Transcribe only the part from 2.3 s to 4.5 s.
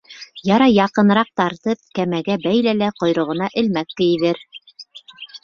бәйлә лә ҡойроғона элмәк кейҙер.